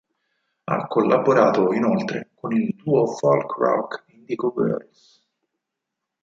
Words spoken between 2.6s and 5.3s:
duo folk-rock Indigo Girls.